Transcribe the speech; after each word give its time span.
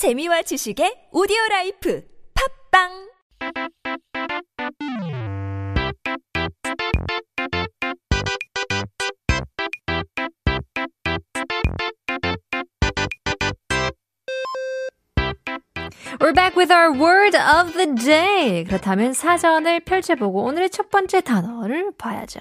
재미와 0.00 0.40
지식의 0.40 1.08
오디오 1.12 1.36
라이프 1.50 2.02
팝빵 2.72 2.88
We're 16.18 16.32
back 16.32 16.56
with 16.56 16.72
our 16.72 16.90
word 16.90 17.36
of 17.36 17.74
the 17.74 17.94
day. 17.94 18.64
그렇다면 18.64 19.12
사전을 19.12 19.80
펼쳐보고 19.80 20.44
오늘의 20.44 20.70
첫 20.70 20.88
번째 20.88 21.20
단어를 21.20 21.92
봐야죠. 21.98 22.40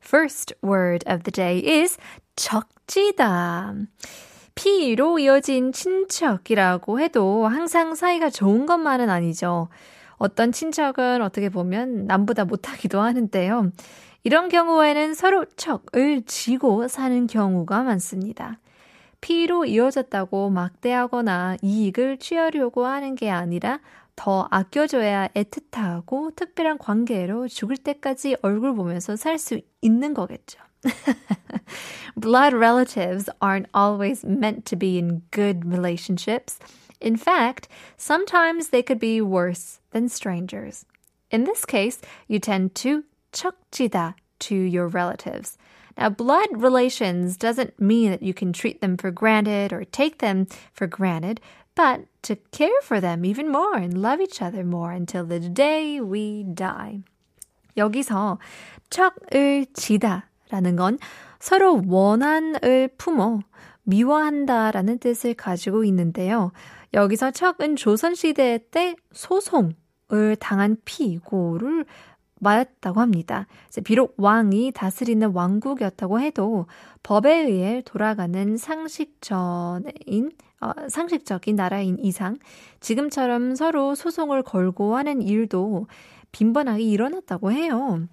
First 0.00 0.54
word 0.62 1.04
of 1.10 1.24
the 1.24 1.32
day 1.32 1.82
is 1.82 1.98
적지다. 2.36 3.74
피로 4.54 5.18
이어진 5.18 5.72
친척이라고 5.72 7.00
해도 7.00 7.46
항상 7.46 7.94
사이가 7.94 8.30
좋은 8.30 8.66
것만은 8.66 9.10
아니죠. 9.10 9.68
어떤 10.16 10.52
친척은 10.52 11.22
어떻게 11.22 11.48
보면 11.48 12.06
남보다 12.06 12.44
못하기도 12.44 13.00
하는데요. 13.00 13.72
이런 14.22 14.48
경우에는 14.48 15.14
서로 15.14 15.44
척을 15.56 16.22
지고 16.26 16.88
사는 16.88 17.26
경우가 17.26 17.82
많습니다. 17.82 18.58
피로 19.20 19.64
이어졌다고 19.64 20.50
막대하거나 20.50 21.56
이익을 21.62 22.18
취하려고 22.18 22.86
하는 22.86 23.14
게 23.14 23.30
아니라 23.30 23.80
더 24.16 24.46
아껴줘야 24.50 25.28
애틋하고 25.28 26.36
특별한 26.36 26.78
관계로 26.78 27.48
죽을 27.48 27.76
때까지 27.76 28.36
얼굴 28.42 28.74
보면서 28.74 29.16
살 29.16 29.38
수 29.38 29.60
있는 29.80 30.14
거겠죠. 30.14 30.60
Blood 32.15 32.53
relatives 32.53 33.29
aren't 33.41 33.67
always 33.73 34.23
meant 34.23 34.65
to 34.65 34.75
be 34.75 34.97
in 34.97 35.21
good 35.31 35.65
relationships. 35.65 36.59
In 36.99 37.15
fact, 37.15 37.67
sometimes 37.97 38.69
they 38.69 38.83
could 38.83 38.99
be 38.99 39.21
worse 39.21 39.79
than 39.91 40.09
strangers. 40.09 40.85
In 41.31 41.43
this 41.43 41.65
case, 41.65 42.01
you 42.27 42.39
tend 42.39 42.75
to 42.75 43.03
척지다 43.31 44.15
to 44.39 44.55
your 44.55 44.87
relatives. 44.87 45.57
Now, 45.97 46.09
blood 46.09 46.47
relations 46.53 47.37
doesn't 47.37 47.79
mean 47.79 48.11
that 48.11 48.23
you 48.23 48.33
can 48.33 48.53
treat 48.53 48.81
them 48.81 48.97
for 48.97 49.11
granted 49.11 49.73
or 49.73 49.83
take 49.83 50.19
them 50.19 50.47
for 50.73 50.87
granted, 50.87 51.41
but 51.75 52.05
to 52.23 52.35
care 52.51 52.81
for 52.83 52.99
them 52.99 53.25
even 53.25 53.51
more 53.51 53.75
and 53.75 54.01
love 54.01 54.21
each 54.21 54.41
other 54.41 54.63
more 54.63 54.91
until 54.91 55.25
the 55.25 55.39
day 55.39 55.99
we 56.01 56.43
die. 56.43 57.03
여기서 57.77 58.39
척을 58.89 59.67
지다 59.73 60.23
라는 60.54 60.76
건 60.76 60.98
서로 61.40 61.82
원한을 61.84 62.90
품어 62.96 63.40
미워한다 63.82 64.70
라는 64.70 64.98
뜻을 64.98 65.34
가지고 65.34 65.82
있는데요. 65.84 66.52
여기서 66.94 67.32
척은 67.32 67.74
조선시대 67.74 68.66
때 68.70 68.94
소송을 69.12 70.36
당한 70.38 70.76
피고를 70.84 71.84
맞았다고 72.38 73.00
합니다. 73.00 73.48
비록 73.84 74.14
왕이 74.16 74.72
다스리는 74.72 75.32
왕국이었다고 75.32 76.20
해도 76.20 76.66
법에 77.02 77.46
의해 77.46 77.82
돌아가는 77.84 78.56
상식적인 78.56 80.30
어, 80.60 80.72
상식적인 80.88 81.56
나라인 81.56 81.98
이상 81.98 82.36
지금처럼 82.80 83.56
서로 83.56 83.94
소송을 83.94 84.42
걸고 84.42 84.96
하는 84.96 85.20
일도 85.20 85.86
빈번하게 86.33 86.83
일어났다고 86.83 87.51
해요. 87.51 88.07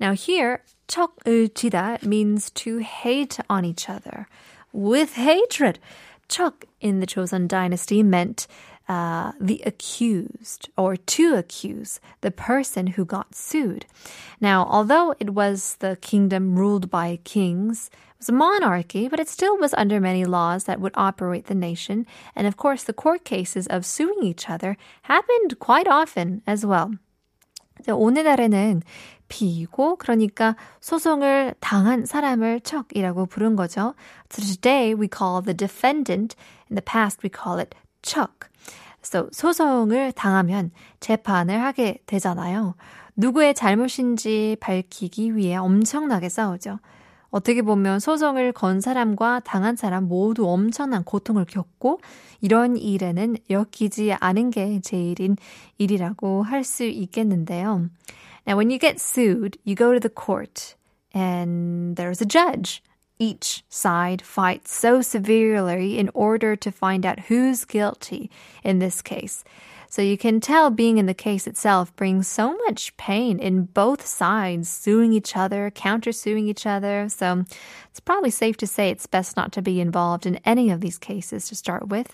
Now 0.00 0.12
here, 0.12 0.58
척을 0.86 1.48
지다 1.54 1.98
means 2.04 2.50
to 2.50 2.78
hate 2.78 3.38
on 3.48 3.64
each 3.64 3.88
other 3.90 4.26
with 4.72 5.14
hatred. 5.18 5.80
척 6.28 6.64
in 6.80 7.00
the 7.00 7.06
Joseon 7.06 7.48
dynasty 7.48 8.02
meant 8.02 8.46
uh, 8.88 9.32
the 9.40 9.62
accused 9.66 10.68
or 10.76 10.96
to 10.96 11.34
accuse 11.34 12.00
the 12.20 12.30
person 12.30 12.88
who 12.88 13.04
got 13.04 13.34
sued. 13.34 13.86
Now, 14.40 14.66
although 14.70 15.14
it 15.18 15.30
was 15.30 15.76
the 15.80 15.96
kingdom 16.00 16.56
ruled 16.56 16.90
by 16.90 17.18
kings, 17.24 17.90
it 17.92 18.18
was 18.18 18.28
a 18.28 18.32
monarchy, 18.32 19.08
but 19.08 19.20
it 19.20 19.28
still 19.28 19.58
was 19.58 19.74
under 19.74 20.00
many 20.00 20.24
laws 20.24 20.64
that 20.64 20.80
would 20.80 20.92
operate 20.94 21.46
the 21.46 21.54
nation. 21.54 22.06
And 22.34 22.46
of 22.46 22.56
course, 22.56 22.84
the 22.84 22.92
court 22.92 23.24
cases 23.24 23.66
of 23.66 23.84
suing 23.84 24.22
each 24.22 24.48
other 24.48 24.76
happened 25.02 25.58
quite 25.58 25.88
often 25.88 26.42
as 26.46 26.64
well. 26.64 26.94
오늘날에는 27.89 28.81
피고 29.27 29.95
그러니까 29.95 30.57
소송을 30.81 31.55
당한 31.61 32.05
사람을 32.05 32.59
척이라고 32.61 33.27
부른 33.27 33.55
거죠. 33.55 33.95
Today 34.29 34.93
we 34.93 35.07
call 35.07 35.41
the 35.41 35.55
defendant. 35.55 36.35
In 36.69 36.75
the 36.75 36.83
past 36.83 37.21
we 37.23 37.31
call 37.33 37.59
it 37.59 37.75
척. 38.01 38.49
So 39.03 39.29
소송을 39.31 40.11
당하면 40.11 40.71
재판을 40.99 41.61
하게 41.61 41.99
되잖아요. 42.05 42.75
누구의 43.15 43.55
잘못인지 43.55 44.57
밝히기 44.59 45.35
위해 45.35 45.55
엄청나게 45.55 46.29
싸우죠. 46.29 46.79
어떻게 47.31 47.61
보면 47.61 47.99
소송을 47.99 48.51
건 48.51 48.81
사람과 48.81 49.39
당한 49.39 49.75
사람 49.75 50.07
모두 50.07 50.47
엄청난 50.49 51.03
고통을 51.03 51.45
겪고 51.45 51.99
이런 52.41 52.75
일에는 52.75 53.37
엮이지 53.49 54.13
않은 54.13 54.51
게 54.51 54.81
제일인 54.81 55.37
일이라고 55.77 56.43
할 56.43 56.63
수 56.63 56.83
있겠는데요. 56.83 57.89
Now, 58.45 58.57
when 58.57 58.69
you 58.69 58.79
get 58.79 58.99
sued, 58.99 59.57
you 59.65 59.75
go 59.75 59.93
to 59.93 59.99
the 59.99 60.09
court 60.13 60.75
and 61.15 61.95
there's 61.95 62.21
a 62.21 62.27
judge. 62.27 62.83
Each 63.19 63.63
side 63.69 64.23
fights 64.23 64.73
so 64.73 65.01
severely 65.01 65.99
in 65.99 66.09
order 66.15 66.55
to 66.55 66.71
find 66.71 67.05
out 67.05 67.29
who's 67.29 67.65
guilty 67.65 68.31
in 68.63 68.79
this 68.79 69.01
case. 69.03 69.43
So 69.90 70.02
you 70.02 70.18
can 70.18 70.40
tell 70.40 70.70
being 70.70 70.98
in 70.98 71.06
the 71.06 71.14
case 71.14 71.46
itself 71.46 71.94
brings 71.96 72.26
so 72.26 72.56
much 72.66 72.96
pain 72.96 73.38
in 73.38 73.68
both 73.72 74.04
sides, 74.04 74.68
suing 74.68 75.12
each 75.12 75.36
other, 75.36 75.70
countersuing 75.70 76.48
each 76.48 76.66
other. 76.66 77.08
So 77.08 77.44
it's 77.90 78.00
probably 78.00 78.30
safe 78.30 78.56
to 78.58 78.66
say 78.66 78.90
it's 78.90 79.06
best 79.06 79.36
not 79.36 79.52
to 79.52 79.62
be 79.62 79.80
involved 79.80 80.26
in 80.26 80.40
any 80.44 80.70
of 80.70 80.80
these 80.80 80.98
cases 80.98 81.48
to 81.48 81.54
start 81.54 81.88
with. 81.88 82.12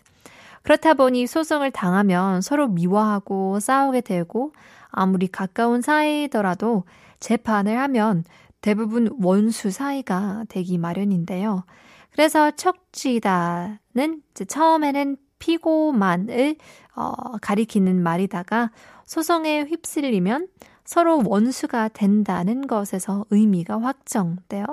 그렇다 0.62 0.94
보니 0.94 1.26
소송을 1.26 1.72
당하면 1.72 2.40
서로 2.40 2.68
미워하고 2.68 3.58
싸우게 3.58 4.02
되고 4.02 4.52
아무리 4.90 5.26
가까운 5.26 5.80
사이더라도 5.80 6.84
재판을 7.18 7.78
하면 7.78 8.24
대부분 8.60 9.10
원수 9.20 9.70
사이가 9.70 10.44
되기 10.48 10.78
마련인데요. 10.78 11.64
그래서 12.12 12.50
척지다는 12.52 14.22
처음에는 14.46 15.16
피고만을 15.39 16.55
어, 16.95 17.11
가리키는 17.41 18.01
말이다가 18.01 18.71
소송에 19.05 19.63
휩쓸리면 19.63 20.47
서로 20.83 21.21
원수가 21.25 21.89
된다는 21.89 22.65
것에서 22.65 23.25
의미가 23.29 23.81
확정되어 23.81 24.65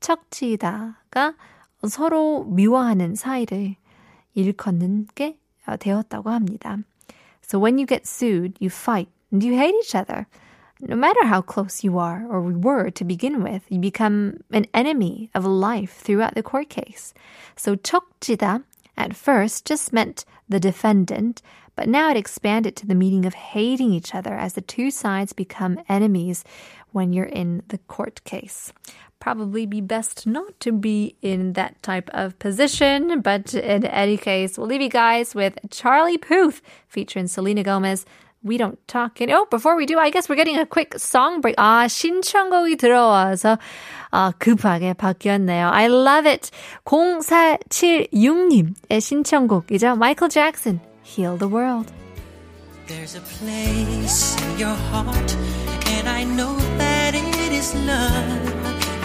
척지다가 0.00 1.34
서로 1.88 2.44
미워하는 2.44 3.14
사이를 3.14 3.76
일컫는 4.34 5.08
게 5.14 5.38
되었다고 5.80 6.30
합니다. 6.30 6.78
So 7.42 7.58
when 7.58 7.78
you 7.78 7.86
get 7.86 8.02
sued, 8.04 8.54
you 8.60 8.70
fight 8.70 9.10
and 9.32 9.44
you 9.44 9.54
hate 9.56 9.74
each 9.82 9.94
other. 9.94 10.26
No 10.80 10.94
matter 10.94 11.24
how 11.24 11.40
close 11.40 11.82
you 11.82 11.98
are 11.98 12.26
or 12.28 12.42
were 12.42 12.90
to 12.90 13.04
begin 13.04 13.42
with, 13.42 13.64
you 13.70 13.80
become 13.80 14.38
an 14.52 14.66
enemy 14.74 15.30
of 15.34 15.46
life 15.46 16.02
throughout 16.04 16.34
the 16.34 16.42
court 16.42 16.68
case. 16.68 17.14
So 17.56 17.76
척지다 17.76 18.62
at 18.96 19.14
first 19.14 19.66
just 19.66 19.92
meant 19.92 20.24
the 20.48 20.60
defendant, 20.60 21.42
but 21.74 21.88
now 21.88 22.10
it 22.10 22.16
expanded 22.16 22.74
to 22.76 22.86
the 22.86 22.94
meaning 22.94 23.26
of 23.26 23.34
hating 23.34 23.92
each 23.92 24.14
other 24.14 24.34
as 24.34 24.54
the 24.54 24.60
two 24.60 24.90
sides 24.90 25.32
become 25.32 25.78
enemies 25.88 26.44
when 26.92 27.12
you're 27.12 27.24
in 27.24 27.62
the 27.68 27.78
court 27.78 28.24
case. 28.24 28.72
Probably 29.18 29.66
be 29.66 29.80
best 29.80 30.26
not 30.26 30.58
to 30.60 30.72
be 30.72 31.16
in 31.20 31.54
that 31.54 31.82
type 31.82 32.08
of 32.14 32.38
position, 32.38 33.20
but 33.20 33.54
in 33.54 33.84
any 33.84 34.16
case, 34.16 34.56
we'll 34.56 34.66
leave 34.66 34.82
you 34.82 34.88
guys 34.88 35.34
with 35.34 35.58
Charlie 35.70 36.18
Puth 36.18 36.62
featuring 36.88 37.26
Selena 37.26 37.62
Gomez 37.62 38.06
We 38.45 38.57
don't 38.57 38.79
talk. 38.87 39.21
And, 39.21 39.31
oh, 39.31 39.45
before 39.51 39.75
we 39.75 39.85
do, 39.85 39.99
I 39.99 40.09
guess 40.09 40.27
we're 40.27 40.35
getting 40.35 40.57
a 40.57 40.65
quick 40.65 40.97
song 40.97 41.41
break. 41.41 41.55
아, 41.57 41.87
신청곡이 41.87 42.75
들어와서 42.75 43.59
아, 44.11 44.33
급하게 44.39 44.93
바뀌었네요. 44.93 45.69
I 45.71 45.87
love 45.87 46.25
it. 46.25 46.49
0476님의 46.85 48.99
신청곡이죠. 48.99 49.95
Michael 49.95 50.29
Jackson, 50.29 50.81
Heal 51.03 51.37
the 51.37 51.47
World. 51.47 51.93
There's 52.87 53.13
a 53.15 53.21
place 53.21 54.35
in 54.41 54.57
your 54.57 54.75
heart, 54.91 55.35
and 55.85 56.09
I 56.09 56.23
know 56.25 56.57
that 56.77 57.13
it 57.13 57.51
is 57.53 57.75
love. 57.85 58.49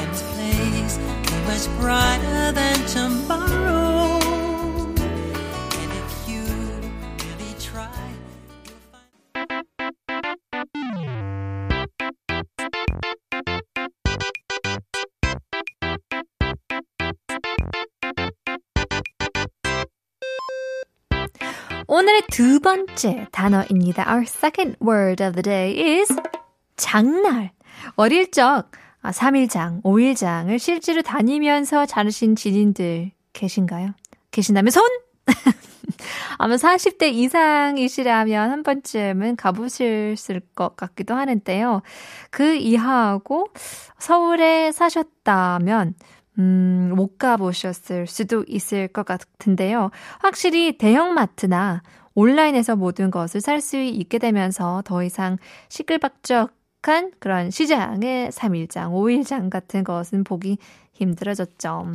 And 0.01 0.11
this 0.11 0.23
place 0.33 0.97
is 0.97 0.99
much 1.47 1.69
brighter 1.79 2.53
than 2.53 2.87
tomorrow. 2.87 3.30
오늘의 21.94 22.22
두 22.32 22.62
번째 22.62 23.28
단어입니다. 23.34 24.06
Our 24.08 24.24
second 24.26 24.78
word 24.82 25.22
of 25.22 25.34
the 25.34 25.44
day 25.44 26.00
is 26.00 26.16
장날. 26.78 27.52
어릴 27.98 28.32
적 28.32 28.72
3일장, 29.04 29.84
5일장을 29.84 30.58
실제로 30.58 31.02
다니면서 31.02 31.86
자르신 31.86 32.38
지인들 32.38 33.12
계신가요? 33.34 33.94
계신다면 34.32 34.72
손! 34.72 34.86
아마 36.38 36.56
40대 36.56 37.12
이상이시라면 37.12 38.50
한 38.50 38.64
번쯤은 38.64 39.36
가보셨을 39.36 40.40
것 40.56 40.78
같기도 40.78 41.16
하는데요. 41.16 41.82
그 42.30 42.56
이하하고 42.56 43.48
서울에 44.00 44.72
사셨다면 44.72 45.96
음, 46.42 46.94
못 46.96 47.18
가보셨을 47.20 48.08
수도 48.08 48.44
있을 48.48 48.88
것 48.88 49.06
같은데요. 49.06 49.92
확실히 50.20 50.78
대형마트나 50.78 51.84
온라인에서 52.16 52.76
모든 52.76 53.12
것을 53.12 53.40
살 53.42 53.62
수 53.62 53.78
있게 53.78 54.18
되면서 54.18 54.82
더 54.86 55.04
이상 55.04 55.38
시끌벅적한 55.70 57.12
그런 57.20 57.52
시장의 57.52 58.32
3일장, 58.32 58.92
5일장 58.92 59.50
같은 59.50 59.84
것은 59.84 60.24
보기 60.24 60.58
힘들어졌죠. 60.94 61.86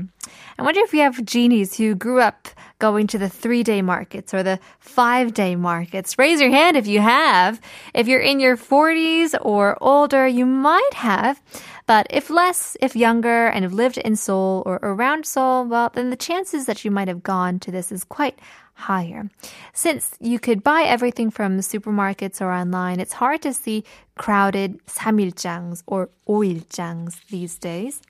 I 0.56 0.64
wonder 0.64 0.82
if 0.82 0.92
we 0.92 1.00
have 1.00 1.24
genies 1.26 1.76
who 1.76 1.94
grew 1.94 2.20
up 2.20 2.48
going 2.80 3.06
to 3.08 3.18
the 3.18 3.28
three 3.28 3.62
day 3.62 3.80
markets 3.80 4.32
or 4.34 4.42
the 4.42 4.58
five 4.80 5.32
day 5.34 5.54
markets. 5.54 6.18
Raise 6.18 6.40
your 6.40 6.50
hand 6.50 6.76
if 6.76 6.86
you 6.88 7.00
have. 7.00 7.60
If 7.94 8.08
you're 8.08 8.24
in 8.24 8.40
your 8.40 8.56
40s 8.56 9.34
or 9.40 9.76
older, 9.80 10.26
you 10.26 10.46
might 10.46 10.94
have. 10.94 11.40
But 11.87 12.07
if 12.09 12.29
less, 12.29 12.77
if 12.81 12.95
younger, 12.95 13.47
and 13.47 13.63
have 13.63 13.73
lived 13.73 13.97
in 13.97 14.15
Seoul 14.15 14.63
or 14.65 14.79
around 14.81 15.25
Seoul, 15.25 15.65
well, 15.65 15.89
then 15.93 16.09
the 16.09 16.15
chances 16.15 16.65
that 16.65 16.85
you 16.85 16.91
might 16.91 17.07
have 17.07 17.23
gone 17.23 17.59
to 17.59 17.71
this 17.71 17.91
is 17.91 18.03
quite 18.03 18.39
higher. 18.73 19.29
Since 19.73 20.15
you 20.19 20.39
could 20.39 20.63
buy 20.63 20.83
everything 20.83 21.29
from 21.29 21.59
supermarkets 21.59 22.41
or 22.41 22.51
online, 22.51 22.99
it's 22.99 23.13
hard 23.13 23.41
to 23.43 23.53
see 23.53 23.83
crowded 24.17 24.79
3일장s 24.87 25.83
or 25.87 26.09
5일장s 26.27 27.19
these 27.29 27.57
days. 27.57 28.01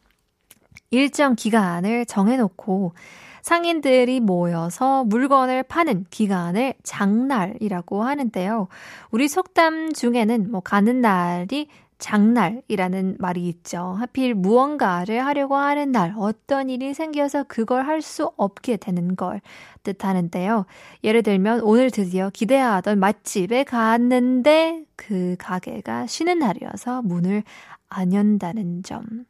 일정 0.92 1.36
기간을 1.36 2.06
정해놓고 2.06 2.94
상인들이 3.42 4.20
모여서 4.20 5.04
물건을 5.06 5.64
파는 5.64 6.06
기간을 6.10 6.76
장날이라고 6.84 8.04
하는데요. 8.04 8.68
우리 9.10 9.28
속담 9.28 9.94
중에는 9.94 10.52
뭐 10.52 10.62
가는 10.62 11.02
날이 11.02 11.68
장날이라는 11.99 13.17
말이 13.19 13.49
있죠. 13.49 13.79
하필 13.99 14.35
무언가를 14.35 15.25
하려고 15.25 15.57
하는 15.57 15.93
날, 15.93 16.15
어떤 16.17 16.69
일이 16.71 16.95
생겨서 16.95 17.45
그걸 17.45 17.87
할 17.87 18.03
수 18.03 18.31
없게 18.37 18.77
되는 18.77 19.17
걸 19.17 19.41
뜻하는데요. 19.83 20.67
예를 21.05 21.23
들면 21.23 21.61
오늘 21.63 21.91
드디어 21.91 22.31
기대하던 22.31 22.99
맛집에 23.01 23.65
갔는데 23.65 24.85
그 24.97 25.37
가게가 25.39 26.07
쉬는 26.07 26.39
날이어서 26.39 27.03
문을 27.03 27.43
안 27.89 28.13
연다는 28.13 28.83
점. 28.83 29.25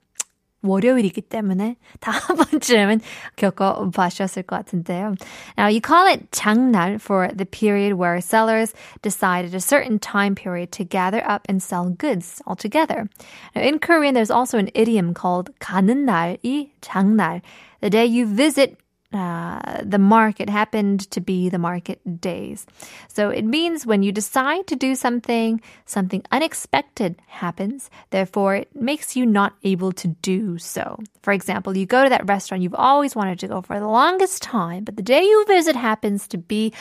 월요일이기 0.65 1.21
때문에 1.21 1.75
다 1.99 2.11
한 2.11 2.37
번쯤은 2.37 3.01
겪어보셨을 3.35 4.43
것 4.43 4.57
같은데요. 4.57 5.15
Now, 5.57 5.67
you 5.67 5.81
call 5.81 6.07
it 6.07 6.29
장날 6.31 6.95
for 7.01 7.29
the 7.33 7.45
period 7.45 7.97
where 7.97 8.21
sellers 8.21 8.73
decide 9.01 9.45
at 9.45 9.55
a 9.55 9.59
certain 9.59 9.97
time 9.97 10.35
period 10.35 10.71
to 10.73 10.83
gather 10.85 11.23
up 11.27 11.47
and 11.49 11.63
sell 11.63 11.89
goods 11.89 12.41
all 12.45 12.55
together. 12.55 13.09
Now, 13.55 13.63
in 13.63 13.79
Korean, 13.79 14.13
there's 14.13 14.29
also 14.29 14.59
an 14.59 14.69
idiom 14.75 15.13
called 15.15 15.49
가는 15.59 16.05
날이 16.05 16.71
장날. 16.81 17.41
The 17.81 17.89
day 17.89 18.05
you 18.05 18.27
visit 18.27 18.77
uh, 19.16 19.82
the 19.84 19.98
market 19.98 20.48
happened 20.48 21.10
to 21.10 21.20
be 21.20 21.48
the 21.48 21.58
market 21.58 22.20
days. 22.20 22.66
So 23.08 23.30
it 23.30 23.44
means 23.44 23.86
when 23.86 24.02
you 24.02 24.12
decide 24.12 24.66
to 24.68 24.76
do 24.76 24.94
something, 24.94 25.60
something 25.84 26.22
unexpected 26.30 27.16
happens. 27.26 27.90
Therefore, 28.10 28.56
it 28.56 28.74
makes 28.74 29.16
you 29.16 29.26
not 29.26 29.54
able 29.64 29.92
to 29.92 30.08
do 30.08 30.58
so. 30.58 30.98
For 31.22 31.32
example, 31.32 31.76
you 31.76 31.86
go 31.86 32.04
to 32.04 32.10
that 32.10 32.28
restaurant 32.28 32.62
you've 32.62 32.74
always 32.74 33.16
wanted 33.16 33.38
to 33.40 33.48
go 33.48 33.62
for 33.62 33.78
the 33.78 33.88
longest 33.88 34.42
time, 34.42 34.84
but 34.84 34.96
the 34.96 35.02
day 35.02 35.22
you 35.22 35.44
visit 35.46 35.76
happens 35.76 36.28
to 36.28 36.38
be 36.38 36.72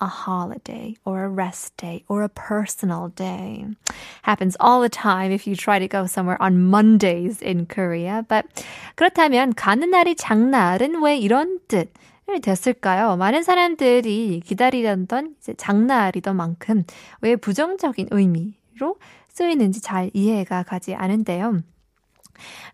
a 0.00 0.06
holiday 0.06 0.96
or 1.04 1.24
a 1.24 1.28
rest 1.28 1.76
day 1.76 2.04
or 2.08 2.22
a 2.22 2.28
personal 2.28 3.08
day. 3.08 3.66
Happens 4.22 4.56
all 4.60 4.80
the 4.80 4.88
time 4.88 5.32
if 5.32 5.46
you 5.46 5.56
try 5.56 5.78
to 5.78 5.88
go 5.88 6.06
somewhere 6.06 6.40
on 6.40 6.70
Mondays 6.70 7.42
in 7.42 7.66
Korea. 7.66 8.24
But 8.28 8.46
그렇다면 8.96 9.54
가는 9.54 9.90
날이 9.90 10.14
장날은 10.14 11.02
왜 11.02 11.16
이런 11.16 11.58
뜻? 11.68 11.92
이 12.28 12.40
됐을까요? 12.40 13.16
많은 13.16 13.44
사람들이 13.44 14.42
기다리던 14.44 15.06
이제 15.38 15.54
장날이던 15.54 16.34
만큼 16.34 16.82
왜 17.20 17.36
부정적인 17.36 18.08
의미로 18.10 18.96
쓰이는지 19.28 19.80
잘 19.80 20.10
이해가 20.12 20.64
가지 20.64 20.94
않은데요. 20.94 21.60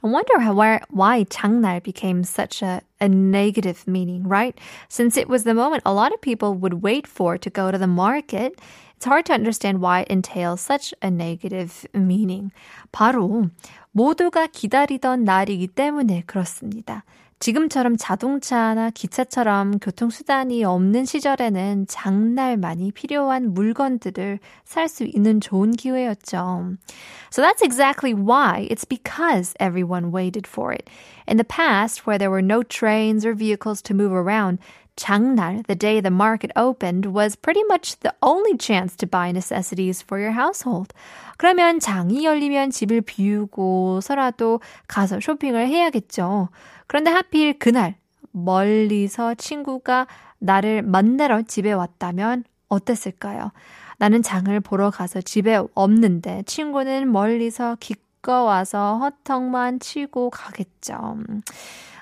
I 0.04 0.08
wonder 0.08 0.40
how, 0.40 0.54
why, 0.54 0.82
why 0.90 1.24
장날 1.26 1.84
became 1.84 2.24
such 2.24 2.62
a, 2.62 2.82
a 3.02 3.10
negative 3.10 3.88
meaning, 3.88 4.28
right? 4.28 4.58
Since 4.88 5.18
it 5.18 5.28
was 5.28 5.44
the 5.44 5.54
moment 5.54 5.84
a 5.86 5.94
lot 5.94 6.14
of 6.14 6.22
people 6.22 6.54
would 6.54 6.82
wait 6.82 7.08
for 7.08 7.38
to 7.38 7.50
go 7.50 7.72
to 7.72 7.78
the 7.78 7.88
market, 7.88 8.60
it's 8.96 9.06
hard 9.06 9.26
to 9.28 9.34
understand 9.34 9.82
why 9.82 10.02
it 10.02 10.08
entails 10.10 10.62
such 10.62 10.94
a 11.02 11.12
negative 11.12 11.86
meaning. 11.94 12.52
바로 12.92 13.50
모두가 13.92 14.48
기다리던 14.48 15.24
날이기 15.24 15.68
때문에 15.68 16.24
그렇습니다. 16.26 17.04
지금처럼 17.43 17.97
자동차나 17.97 18.91
기차처럼 18.91 19.81
교통수단이 19.81 20.63
없는 20.63 21.05
시절에는 21.05 21.87
장날만이 21.89 22.93
필요한 22.93 23.53
물건들을 23.53 24.39
살 24.65 24.87
수 24.89 25.03
있는 25.03 25.41
좋은 25.41 25.73
기회였죠. 25.73 26.77
So 27.33 27.43
that's 27.43 27.61
exactly 27.61 28.15
why. 28.15 28.69
It's 28.71 28.85
because 28.85 29.55
everyone 29.59 30.13
waited 30.13 30.47
for 30.47 30.73
it. 30.73 30.89
In 31.27 31.37
the 31.37 31.45
past, 31.45 32.07
where 32.07 32.19
there 32.19 32.31
were 32.31 32.43
no 32.43 32.63
trains 32.63 33.27
or 33.27 33.35
vehicles 33.35 33.83
to 33.83 33.95
move 33.95 34.13
around, 34.13 34.59
장날, 34.97 35.65
the 35.67 35.77
day 35.77 36.01
the 36.01 36.11
market 36.11 36.53
opened, 36.57 37.07
was 37.15 37.37
pretty 37.37 37.63
much 37.65 37.99
the 38.01 38.13
only 38.23 38.57
chance 38.57 38.97
to 38.97 39.07
buy 39.07 39.31
necessities 39.31 40.03
for 40.03 40.21
your 40.21 40.33
household. 40.33 40.93
그러면 41.39 41.81
장이 41.81 42.25
열리면 42.25 42.71
집을 42.71 43.01
비우고서라도 43.01 44.61
가서 44.87 45.21
쇼핑을 45.21 45.69
해야겠죠. 45.69 46.49
그런데 46.87 47.11
하필 47.11 47.59
그날 47.59 47.97
멀리서 48.33 49.35
친구가 49.35 50.07
나를 50.39 50.83
만나러 50.83 51.43
집에 51.43 51.73
왔다면 51.73 52.45
어땠을까요? 52.69 53.53
나는 53.99 54.23
장을 54.23 54.59
보러 54.61 54.91
가서 54.91 55.21
집에 55.21 55.61
없는데 55.75 56.43
친구는 56.47 57.13
멀리서 57.13 57.77
기꺼 57.79 58.45
와서 58.45 58.99
허텅만 58.99 59.79
치고 59.81 60.31
가겠죠. 60.31 61.19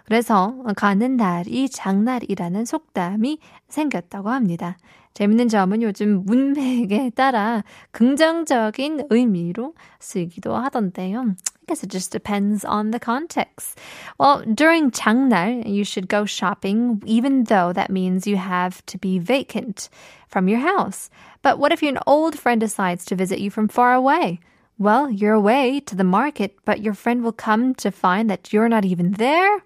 그래서 0.10 0.56
가는 0.76 1.18
날이 1.18 1.70
장날이라는 1.70 2.66
속담이 2.66 3.40
생겼다고 3.68 4.30
합니다. 4.30 4.78
재밌는 5.14 5.48
점은 5.48 5.82
요즘 5.82 6.26
문맥에 6.26 7.12
따라 7.16 7.64
긍정적인 7.92 9.08
의미로 9.10 9.74
쓰기도 10.00 10.56
하던데요. 10.56 11.22
I 11.22 11.68
guess 11.68 11.84
it 11.84 11.90
just 11.90 12.12
depends 12.12 12.66
on 12.66 12.92
the 12.92 13.00
context. 13.00 13.80
Well, 14.20 14.44
during 14.46 14.92
장날, 14.92 15.66
you 15.66 15.84
should 15.84 16.08
go 16.08 16.26
shopping, 16.26 17.02
even 17.06 17.46
though 17.46 17.74
that 17.74 17.90
means 17.90 18.28
you 18.28 18.36
have 18.36 18.86
to 18.88 19.00
be 19.00 19.18
vacant 19.18 19.90
from 20.28 20.48
your 20.48 20.60
house. 20.60 21.10
But 21.42 21.58
what 21.58 21.72
if 21.72 21.82
an 21.82 21.98
old 22.06 22.38
friend 22.38 22.60
decides 22.60 23.06
to 23.06 23.16
visit 23.16 23.40
you 23.40 23.50
from 23.50 23.68
far 23.68 23.94
away? 23.96 24.42
Well, 24.78 25.10
you're 25.10 25.34
away 25.34 25.80
to 25.80 25.96
the 25.96 26.04
market, 26.04 26.58
but 26.66 26.82
your 26.82 26.94
friend 26.94 27.24
will 27.24 27.32
come 27.32 27.74
to 27.76 27.90
find 27.90 28.30
that 28.30 28.52
you're 28.52 28.70
not 28.70 28.84
even 28.84 29.14
there. 29.14 29.64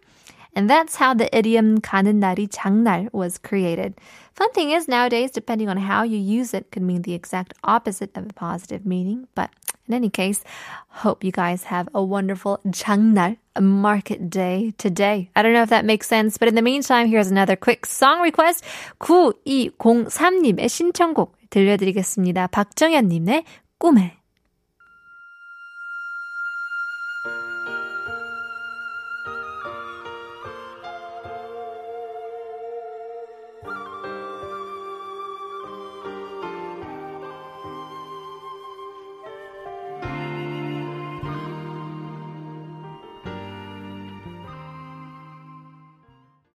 And 0.55 0.69
that's 0.69 0.95
how 0.95 1.13
the 1.13 1.29
idiom 1.35 1.79
가는 1.79 2.19
날이 2.19 2.47
장날 2.47 3.09
was 3.13 3.37
created. 3.37 3.95
Fun 4.33 4.51
thing 4.53 4.71
is, 4.71 4.87
nowadays, 4.87 5.31
depending 5.31 5.69
on 5.69 5.77
how 5.77 6.03
you 6.03 6.17
use 6.17 6.53
it, 6.53 6.71
could 6.71 6.81
mean 6.81 7.03
the 7.03 7.13
exact 7.13 7.53
opposite 7.63 8.17
of 8.17 8.25
a 8.29 8.33
positive 8.33 8.85
meaning. 8.85 9.27
But 9.35 9.51
in 9.87 9.93
any 9.93 10.09
case, 10.09 10.43
hope 10.87 11.23
you 11.23 11.31
guys 11.31 11.65
have 11.65 11.87
a 11.93 12.03
wonderful 12.03 12.59
장날, 12.67 13.37
a 13.55 13.61
market 13.61 14.29
day 14.29 14.73
today. 14.77 15.29
I 15.35 15.41
don't 15.41 15.53
know 15.53 15.63
if 15.63 15.69
that 15.69 15.85
makes 15.85 16.07
sense, 16.07 16.37
but 16.37 16.47
in 16.47 16.55
the 16.55 16.61
meantime, 16.61 17.07
here's 17.07 17.29
another 17.29 17.55
quick 17.55 17.85
song 17.85 18.21
request. 18.21 18.63
9203님의 18.99 20.69
신청곡 20.69 21.35
들려드리겠습니다. 21.49 22.47
박정현님의 22.47 23.43
꿈에. 23.79 24.19